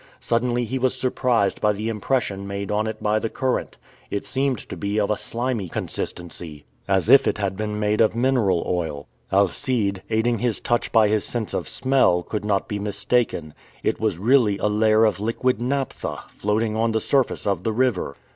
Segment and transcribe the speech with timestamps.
[0.19, 3.77] Suddenly he was surprised by the impression made on it by the current.
[4.09, 8.15] It seemed to be of a slimy consistency, as if it had been made of
[8.15, 9.07] mineral oil.
[9.31, 13.53] Alcide, aiding his touch by his sense of smell, could not be mistaken.
[13.83, 18.15] It was really a layer of liquid naphtha, floating on the surface of the river!